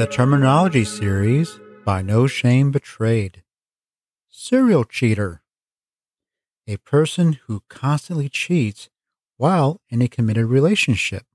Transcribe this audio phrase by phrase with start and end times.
[0.00, 3.42] The Terminology Series by No Shame Betrayed.
[4.30, 5.42] Serial Cheater.
[6.66, 8.88] A person who constantly cheats
[9.36, 11.26] while in a committed relationship,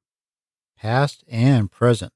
[0.76, 2.12] past and present.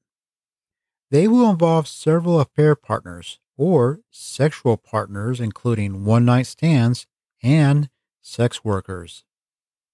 [1.11, 7.05] They will involve several affair partners or sexual partners, including one night stands
[7.43, 7.91] and
[8.21, 9.23] sex workers.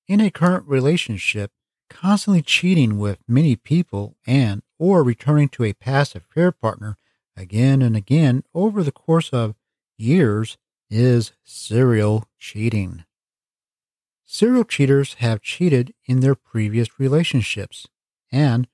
[0.08, 1.52] In a current relationship,
[1.90, 6.98] constantly cheating with many people and or returning to a past affair partner
[7.38, 9.56] again and again over the course of
[9.98, 10.58] years
[10.90, 13.04] is serial cheating.
[14.26, 17.88] Serial cheaters have cheated in their previous relationships
[18.32, 18.68] and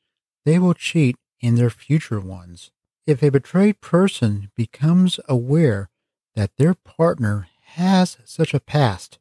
[0.46, 2.72] they will cheat in their future ones.
[3.06, 5.90] If a betrayed person becomes aware
[6.36, 9.20] that their partner has such a past,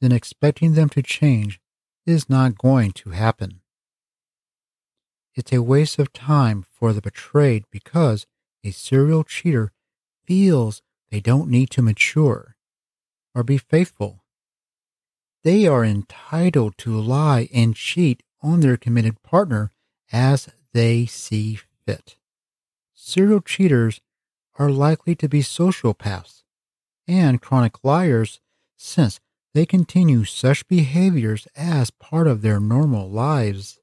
[0.00, 1.60] then expecting them to change
[2.10, 3.60] is not going to happen.
[5.34, 8.26] It's a waste of time for the betrayed because
[8.64, 9.72] a serial cheater
[10.24, 12.56] feels they don't need to mature
[13.34, 14.22] or be faithful.
[15.42, 19.72] They are entitled to lie and cheat on their committed partner
[20.12, 22.16] as they see fit.
[22.94, 24.00] Serial cheaters
[24.58, 26.42] are likely to be sociopaths
[27.08, 28.40] and chronic liars
[28.76, 29.20] since
[29.54, 33.80] they continue such behaviors as part of their normal lives.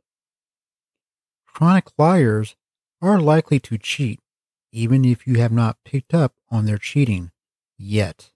[1.45, 2.55] Chronic liars
[3.01, 4.19] are likely to cheat
[4.71, 7.31] even if you have not picked up on their cheating
[7.77, 8.31] yet.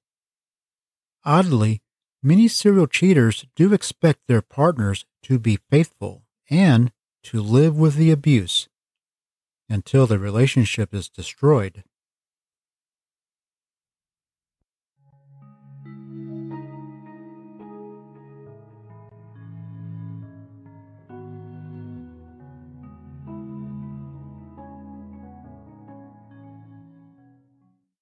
[1.24, 1.82] Oddly,
[2.24, 6.92] many serial cheaters do expect their partners to be faithful and
[7.24, 8.68] to live with the abuse
[9.70, 11.84] until the relationship is destroyed.